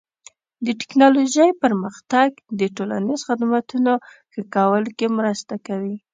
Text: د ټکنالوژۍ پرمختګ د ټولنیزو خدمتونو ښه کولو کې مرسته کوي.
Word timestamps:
د 0.65 0.67
ټکنالوژۍ 0.79 1.49
پرمختګ 1.63 2.29
د 2.59 2.61
ټولنیزو 2.75 3.25
خدمتونو 3.27 3.93
ښه 4.31 4.41
کولو 4.53 4.89
کې 4.97 5.07
مرسته 5.17 5.53
کوي. 5.67 5.95